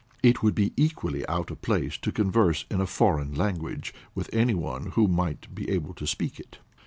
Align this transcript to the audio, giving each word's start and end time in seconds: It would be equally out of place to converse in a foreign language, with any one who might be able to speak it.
It 0.23 0.41
would 0.41 0.55
be 0.55 0.73
equally 0.75 1.27
out 1.27 1.51
of 1.51 1.61
place 1.61 1.95
to 1.99 2.11
converse 2.11 2.65
in 2.71 2.81
a 2.81 2.87
foreign 2.87 3.35
language, 3.35 3.93
with 4.15 4.33
any 4.33 4.55
one 4.55 4.93
who 4.93 5.07
might 5.07 5.53
be 5.53 5.69
able 5.69 5.93
to 5.93 6.07
speak 6.07 6.39
it. 6.39 6.57